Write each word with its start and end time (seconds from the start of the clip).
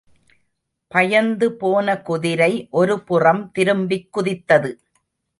பயந்து 0.87 1.47
போன 1.51 2.01
குதிரை, 2.01 2.67
ஒருபுறம் 2.71 3.51
திரும்பிக் 3.51 4.09
குதித்தது. 4.17 4.71